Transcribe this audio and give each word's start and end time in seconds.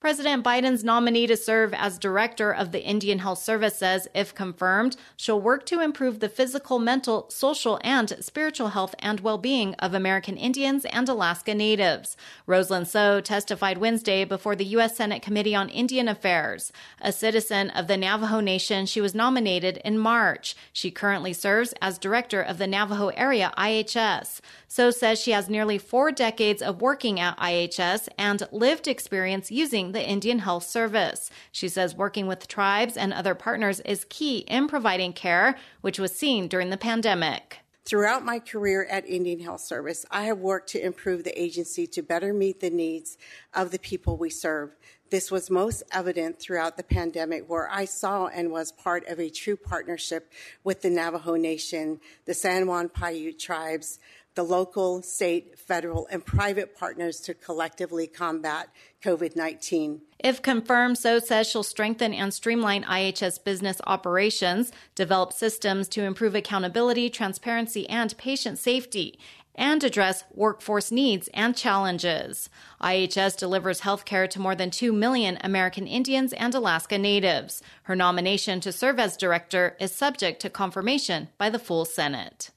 President 0.00 0.44
Biden's 0.44 0.84
nominee 0.84 1.26
to 1.26 1.34
serve 1.34 1.72
as 1.72 1.98
director 1.98 2.52
of 2.52 2.72
the 2.72 2.84
Indian 2.84 3.20
Health 3.20 3.38
Service 3.38 3.78
says, 3.78 4.06
if 4.14 4.34
confirmed, 4.34 4.98
she'll 5.16 5.40
work 5.40 5.64
to 5.64 5.80
improve 5.80 6.20
the 6.20 6.28
physical, 6.28 6.78
mental, 6.78 7.30
social, 7.30 7.80
and 7.82 8.14
spiritual 8.20 8.68
health 8.68 8.94
and 8.98 9.20
well 9.20 9.38
being 9.38 9.72
of 9.76 9.94
American 9.94 10.36
Indians 10.36 10.84
and 10.84 11.08
Alaska 11.08 11.54
Natives. 11.54 12.18
Rosalind 12.46 12.86
Tso 12.86 13.22
testified 13.22 13.78
Wednesday 13.78 14.26
before 14.26 14.54
the 14.54 14.66
U.S. 14.76 14.94
Senate 14.94 15.22
Committee 15.22 15.54
on 15.54 15.70
Indian 15.70 16.06
Affairs. 16.06 16.70
A 17.00 17.10
citizen 17.10 17.70
of 17.70 17.86
the 17.86 17.96
Navajo 17.96 18.40
Nation, 18.40 18.84
she 18.84 19.00
was 19.00 19.14
nominated 19.14 19.78
in 19.86 19.96
March. 19.96 20.54
She 20.70 20.90
currently 20.90 21.32
serves 21.32 21.72
as 21.80 21.96
director 21.96 22.42
of 22.42 22.58
the 22.58 22.66
Navajo 22.66 23.08
Area 23.08 23.54
IHS. 23.56 24.40
Tso 24.68 24.90
says 24.90 25.18
she 25.18 25.30
has 25.30 25.48
nearly 25.48 25.78
four 25.78 26.12
decades 26.12 26.60
of 26.60 26.82
working 26.82 27.18
at 27.18 27.38
IHS 27.38 28.08
and 28.18 28.46
lived 28.52 28.86
experience 28.86 29.50
using 29.50 29.93
the 29.94 30.06
Indian 30.06 30.40
Health 30.40 30.64
Service. 30.64 31.30
She 31.50 31.68
says 31.68 31.96
working 31.96 32.26
with 32.26 32.46
tribes 32.46 32.96
and 32.96 33.12
other 33.12 33.34
partners 33.34 33.80
is 33.80 34.04
key 34.10 34.38
in 34.40 34.68
providing 34.68 35.14
care, 35.14 35.56
which 35.80 35.98
was 35.98 36.14
seen 36.14 36.48
during 36.48 36.68
the 36.68 36.76
pandemic. 36.76 37.60
Throughout 37.86 38.24
my 38.24 38.38
career 38.38 38.86
at 38.90 39.06
Indian 39.06 39.40
Health 39.40 39.60
Service, 39.60 40.06
I 40.10 40.22
have 40.22 40.38
worked 40.38 40.70
to 40.70 40.84
improve 40.84 41.22
the 41.22 41.38
agency 41.40 41.86
to 41.88 42.02
better 42.02 42.32
meet 42.32 42.60
the 42.60 42.70
needs 42.70 43.18
of 43.52 43.70
the 43.70 43.78
people 43.78 44.16
we 44.16 44.30
serve. 44.30 44.74
This 45.10 45.30
was 45.30 45.50
most 45.50 45.82
evident 45.92 46.40
throughout 46.40 46.76
the 46.76 46.82
pandemic, 46.82 47.48
where 47.48 47.70
I 47.70 47.84
saw 47.84 48.26
and 48.26 48.50
was 48.50 48.72
part 48.72 49.06
of 49.06 49.20
a 49.20 49.30
true 49.30 49.56
partnership 49.56 50.32
with 50.64 50.82
the 50.82 50.90
Navajo 50.90 51.36
Nation, 51.36 52.00
the 52.24 52.34
San 52.34 52.66
Juan 52.66 52.88
Paiute 52.88 53.38
tribes, 53.38 53.98
the 54.34 54.42
local, 54.42 55.02
state, 55.02 55.58
federal, 55.58 56.08
and 56.10 56.24
private 56.24 56.76
partners 56.76 57.20
to 57.20 57.34
collectively 57.34 58.06
combat 58.06 58.68
COVID 59.02 59.36
19. 59.36 60.00
If 60.18 60.42
confirmed, 60.42 60.96
Tso 60.96 61.18
says 61.18 61.46
she'll 61.46 61.62
strengthen 61.62 62.12
and 62.12 62.32
streamline 62.32 62.82
IHS 62.84 63.44
business 63.44 63.80
operations, 63.86 64.72
develop 64.94 65.32
systems 65.32 65.88
to 65.90 66.02
improve 66.02 66.34
accountability, 66.34 67.10
transparency, 67.10 67.88
and 67.88 68.16
patient 68.16 68.58
safety, 68.58 69.18
and 69.54 69.82
address 69.84 70.24
workforce 70.32 70.90
needs 70.90 71.28
and 71.34 71.56
challenges. 71.56 72.48
IHS 72.80 73.36
delivers 73.36 73.82
healthcare 73.82 74.28
to 74.30 74.40
more 74.40 74.54
than 74.54 74.70
2 74.70 74.92
million 74.92 75.38
American 75.42 75.86
Indians 75.86 76.32
and 76.32 76.54
Alaska 76.54 76.98
Natives. 76.98 77.62
Her 77.84 77.96
nomination 77.96 78.60
to 78.60 78.72
serve 78.72 78.98
as 78.98 79.16
director 79.16 79.76
is 79.80 79.92
subject 79.92 80.40
to 80.42 80.50
confirmation 80.50 81.28
by 81.38 81.50
the 81.50 81.58
full 81.58 81.84
Senate. 81.84 82.50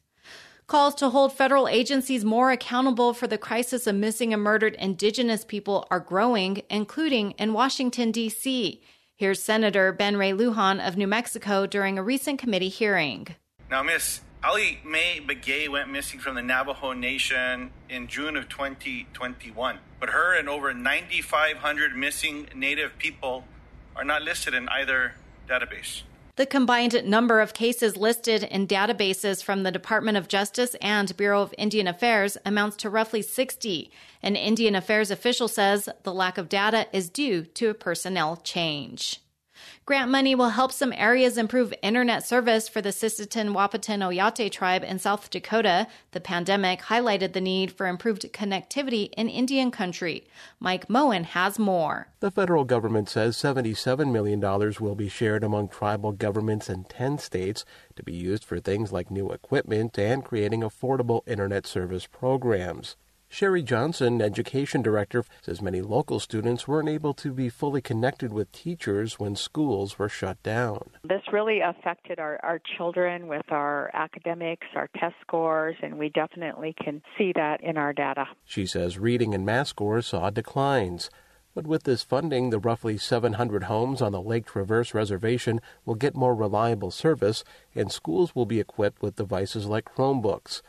Calls 0.68 0.96
to 0.96 1.10
hold 1.10 1.32
federal 1.32 1.70
agencies 1.70 2.26
more 2.26 2.52
accountable 2.52 3.14
for 3.14 3.26
the 3.26 3.38
crisis 3.38 3.88
of 3.88 3.96
missing 3.96 4.34
and 4.34 4.44
murdered 4.44 4.76
Indigenous 4.76 5.46
people 5.46 5.88
are 5.90 6.02
growing, 6.02 6.62
including 6.70 7.32
in 7.32 7.54
Washington, 7.54 8.12
D.C. 8.12 8.82
Here's 9.16 9.42
Senator 9.42 9.94
Ben 9.94 10.18
Ray 10.18 10.32
Lujan 10.32 10.86
of 10.86 10.98
New 10.98 11.08
Mexico 11.08 11.66
during 11.66 11.98
a 11.98 12.04
recent 12.04 12.38
committee 12.38 12.68
hearing. 12.68 13.28
Now, 13.72 13.82
Miss 13.82 14.22
Ella 14.44 14.60
Mae 14.86 15.20
Begay 15.20 15.68
went 15.68 15.90
missing 15.90 16.20
from 16.20 16.36
the 16.36 16.44
Navajo 16.44 16.94
Nation 16.94 17.72
in 17.90 18.08
June 18.08 18.38
of 18.38 18.48
2021, 18.48 19.80
but 20.00 20.10
her 20.10 20.38
and 20.38 20.48
over 20.48 20.74
9,500 20.74 21.96
missing 21.96 22.48
Native 22.56 22.98
people 23.00 23.46
are 23.96 24.04
not 24.04 24.22
listed 24.22 24.54
in 24.54 24.70
either 24.70 25.16
database. 25.50 26.04
The 26.36 26.46
combined 26.46 27.04
number 27.04 27.40
of 27.40 27.56
cases 27.56 27.98
listed 27.98 28.44
in 28.44 28.68
databases 28.68 29.44
from 29.44 29.64
the 29.64 29.72
Department 29.72 30.18
of 30.18 30.28
Justice 30.28 30.76
and 30.84 31.18
Bureau 31.18 31.42
of 31.42 31.56
Indian 31.58 31.88
Affairs 31.88 32.38
amounts 32.46 32.78
to 32.78 32.92
roughly 32.92 33.24
60. 33.24 33.90
An 34.22 34.36
Indian 34.36 34.76
Affairs 34.76 35.10
official 35.10 35.48
says 35.48 35.90
the 36.04 36.14
lack 36.14 36.38
of 36.38 36.48
data 36.48 36.86
is 36.94 37.10
due 37.10 37.46
to 37.46 37.70
a 37.70 37.74
personnel 37.74 38.38
change. 38.38 39.20
Grant 39.86 40.12
money 40.12 40.36
will 40.36 40.50
help 40.50 40.72
some 40.72 40.94
areas 40.94 41.38
improve 41.38 41.74
internet 41.82 42.26
service 42.26 42.68
for 42.68 42.82
the 42.82 42.90
Sisseton 42.90 43.54
Wahpeton 43.54 44.00
Oyate 44.00 44.52
tribe 44.52 44.84
in 44.84 45.00
South 45.00 45.30
Dakota. 45.30 45.88
The 46.12 46.20
pandemic 46.20 46.82
highlighted 46.82 47.34
the 47.34 47.42
need 47.42 47.72
for 47.72 47.88
improved 47.88 48.24
connectivity 48.34 49.12
in 49.18 49.30
Indian 49.30 49.72
country. 49.72 50.28
Mike 50.60 50.90
Moen 50.90 51.24
has 51.24 51.58
more. 51.58 52.08
The 52.20 52.32
federal 52.32 52.64
government 52.64 53.10
says 53.10 53.38
$77 53.38 54.12
million 54.12 54.40
will 54.80 54.96
be 54.96 55.10
shared 55.10 55.44
among 55.44 55.70
tribal 55.70 56.12
governments 56.12 56.70
in 56.70 56.84
10 56.86 57.18
states 57.18 57.64
to 57.96 58.04
be 58.04 58.14
used 58.14 58.44
for 58.44 58.60
things 58.60 58.92
like 58.92 59.12
new 59.12 59.32
equipment 59.32 59.98
and 59.98 60.24
creating 60.24 60.62
affordable 60.62 61.22
internet 61.28 61.66
service 61.66 62.06
programs. 62.06 62.96
Sherry 63.30 63.62
Johnson, 63.62 64.22
education 64.22 64.82
director, 64.82 65.24
says 65.42 65.62
many 65.62 65.82
local 65.82 66.20
students 66.20 66.68
weren't 66.68 66.88
able 66.88 67.14
to 67.16 67.34
be 67.34 67.50
fully 67.50 67.82
connected 67.82 68.32
with 68.32 68.52
teachers 68.52 69.20
when 69.20 69.36
schools 69.36 70.00
were 70.00 70.10
shut 70.10 70.42
down. 70.44 70.90
This 71.04 71.22
really 71.32 71.60
affected 71.60 72.20
our, 72.20 72.40
our 72.42 72.60
children 72.78 73.28
with 73.28 73.52
our 73.52 73.92
academics, 73.94 74.68
our 74.76 74.90
test 74.98 75.16
scores, 75.22 75.76
and 75.84 75.98
we 75.98 76.10
definitely 76.10 76.74
can 76.82 77.02
see 77.18 77.34
that 77.36 77.62
in 77.62 77.78
our 77.78 77.92
data. 77.92 78.26
She 78.46 78.66
says 78.66 78.98
reading 78.98 79.36
and 79.36 79.46
math 79.46 79.68
scores 79.68 80.08
saw 80.08 80.30
declines. 80.30 81.10
But 81.54 81.68
with 81.68 81.84
this 81.84 82.04
funding, 82.04 82.52
the 82.52 82.60
roughly 82.60 82.98
700 82.98 83.64
homes 83.64 84.02
on 84.02 84.12
the 84.12 84.22
Lake 84.22 84.46
Traverse 84.46 84.94
Reservation 84.94 85.60
will 85.86 85.96
get 85.96 86.16
more 86.16 86.36
reliable 86.36 86.92
service, 86.92 87.44
and 87.76 87.92
schools 87.92 88.36
will 88.36 88.46
be 88.46 88.60
equipped 88.60 89.02
with 89.02 89.16
devices 89.16 89.66
like 89.66 89.86
Chromebooks. 89.86 90.62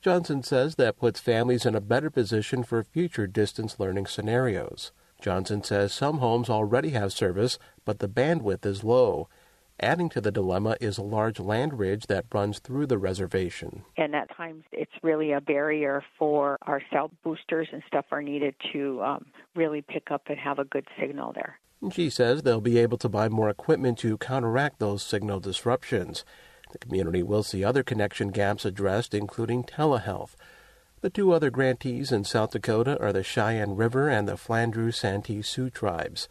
Johnson 0.00 0.42
says 0.44 0.76
that 0.76 0.98
puts 0.98 1.18
families 1.18 1.66
in 1.66 1.74
a 1.74 1.80
better 1.80 2.08
position 2.08 2.62
for 2.62 2.84
future 2.84 3.26
distance 3.26 3.80
learning 3.80 4.06
scenarios. 4.06 4.92
Johnson 5.20 5.64
says 5.64 5.92
some 5.92 6.18
homes 6.18 6.48
already 6.48 6.90
have 6.90 7.12
service, 7.12 7.58
but 7.84 7.98
the 7.98 8.08
bandwidth 8.08 8.64
is 8.64 8.84
low. 8.84 9.28
Adding 9.80 10.08
to 10.10 10.20
the 10.20 10.30
dilemma 10.30 10.76
is 10.80 10.98
a 10.98 11.02
large 11.02 11.40
land 11.40 11.78
ridge 11.78 12.06
that 12.06 12.26
runs 12.32 12.60
through 12.60 12.86
the 12.86 12.98
reservation. 12.98 13.82
And 13.96 14.14
at 14.14 14.34
times 14.36 14.64
it's 14.70 14.92
really 15.02 15.32
a 15.32 15.40
barrier 15.40 16.04
for 16.18 16.58
our 16.62 16.80
cell 16.92 17.10
boosters 17.24 17.68
and 17.72 17.82
stuff 17.86 18.06
are 18.10 18.22
needed 18.22 18.54
to 18.72 19.02
um, 19.02 19.26
really 19.54 19.82
pick 19.82 20.10
up 20.10 20.22
and 20.26 20.38
have 20.38 20.58
a 20.58 20.64
good 20.64 20.86
signal 20.98 21.32
there. 21.32 21.58
She 21.92 22.10
says 22.10 22.42
they'll 22.42 22.60
be 22.60 22.78
able 22.78 22.98
to 22.98 23.08
buy 23.08 23.28
more 23.28 23.48
equipment 23.48 23.98
to 23.98 24.18
counteract 24.18 24.80
those 24.80 25.02
signal 25.02 25.38
disruptions. 25.38 26.24
The 26.70 26.78
community 26.78 27.22
will 27.22 27.42
see 27.42 27.64
other 27.64 27.82
connection 27.82 28.28
gaps 28.28 28.64
addressed, 28.64 29.14
including 29.14 29.64
telehealth. 29.64 30.34
The 31.00 31.10
two 31.10 31.32
other 31.32 31.50
grantees 31.50 32.10
in 32.10 32.24
South 32.24 32.50
Dakota 32.50 33.00
are 33.00 33.12
the 33.12 33.22
Cheyenne 33.22 33.76
River 33.76 34.08
and 34.08 34.28
the 34.28 34.36
Flandreau 34.36 34.92
Santee 34.92 35.42
Sioux 35.42 35.70
tribes. 35.70 36.28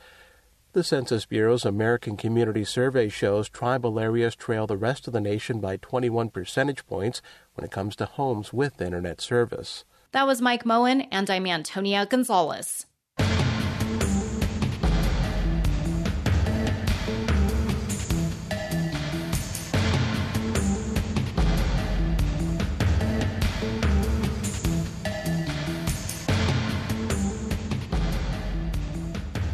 The 0.73 0.83
Census 0.83 1.25
Bureau's 1.25 1.65
American 1.65 2.17
Community 2.17 2.63
Survey 2.63 3.09
shows 3.09 3.49
tribal 3.49 3.99
areas 3.99 4.35
trail 4.35 4.67
the 4.67 4.77
rest 4.77 5.07
of 5.07 5.13
the 5.13 5.21
nation 5.21 5.59
by 5.59 5.77
21 5.77 6.29
percentage 6.29 6.85
points 6.85 7.21
when 7.55 7.65
it 7.65 7.71
comes 7.71 7.95
to 7.95 8.05
homes 8.05 8.51
with 8.53 8.81
Internet 8.81 9.21
service. 9.21 9.85
That 10.11 10.27
was 10.27 10.41
Mike 10.41 10.65
Moen, 10.65 11.01
and 11.01 11.29
I'm 11.29 11.47
Antonia 11.47 12.05
Gonzalez. 12.05 12.85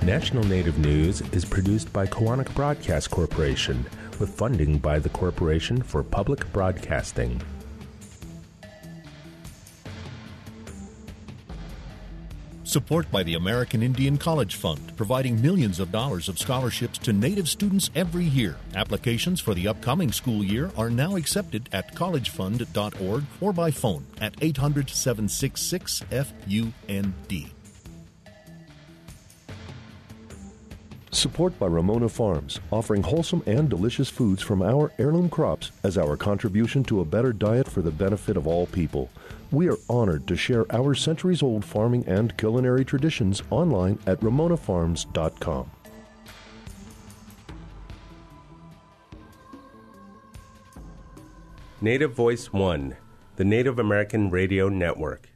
National 0.06 0.44
Native 0.44 0.80
News 0.80 1.22
is 1.32 1.46
produced 1.46 1.94
by 1.94 2.06
Koahnic 2.06 2.54
Broadcast 2.56 3.10
Corporation 3.10 3.86
with 4.20 4.36
funding 4.36 4.78
by 4.78 5.00
the 5.00 5.08
Corporation 5.08 5.82
for 5.82 6.04
Public 6.04 6.52
Broadcasting. 6.52 7.42
Support 12.66 13.10
by 13.12 13.24
the 13.24 13.36
American 13.36 13.82
Indian 13.82 14.18
College 14.18 14.56
Fund, 14.56 14.92
providing 14.98 15.42
millions 15.42 15.80
of 15.80 15.90
dollars 15.90 16.28
of 16.28 16.38
scholarships 16.38 16.98
to 16.98 17.14
Native 17.14 17.48
students 17.48 17.90
every 17.96 18.26
year. 18.26 18.58
Applications 18.76 19.40
for 19.40 19.54
the 19.54 19.70
upcoming 19.70 20.12
school 20.12 20.44
year 20.44 20.70
are 20.76 20.90
now 20.90 21.16
accepted 21.16 21.70
at 21.72 21.96
collegefund.org 21.96 23.24
or 23.40 23.54
by 23.54 23.72
phone 23.72 24.06
at 24.20 24.36
800 24.42 24.90
766 24.90 26.04
FUND. 26.10 27.53
Support 31.14 31.60
by 31.60 31.68
Ramona 31.68 32.10
Farms, 32.10 32.60
offering 32.72 33.04
wholesome 33.04 33.44
and 33.46 33.70
delicious 33.70 34.10
foods 34.10 34.42
from 34.42 34.64
our 34.64 34.92
heirloom 34.98 35.30
crops 35.30 35.72
as 35.84 35.96
our 35.96 36.18
contribution 36.18 36.84
to 36.86 37.02
a 37.02 37.06
better 37.06 37.32
diet 37.32 37.70
for 37.70 37.84
the 37.84 37.92
benefit 37.92 38.36
of 38.36 38.48
all 38.48 38.66
people. 38.66 39.12
We 39.52 39.70
are 39.70 39.78
honored 39.88 40.28
to 40.28 40.36
share 40.36 40.66
our 40.74 40.96
centuries 40.96 41.44
old 41.44 41.64
farming 41.64 42.06
and 42.08 42.36
culinary 42.36 42.84
traditions 42.84 43.44
online 43.52 44.00
at 44.08 44.20
ramonafarms.com. 44.22 45.70
Native 51.80 52.14
Voice 52.14 52.52
One, 52.52 52.98
the 53.36 53.46
Native 53.46 53.78
American 53.78 54.32
Radio 54.32 54.68
Network. 54.68 55.33